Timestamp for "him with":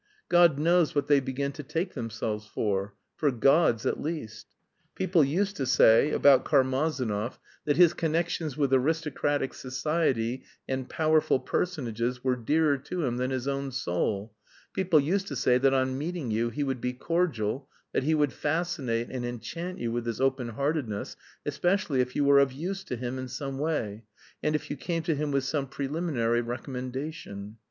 25.13-25.43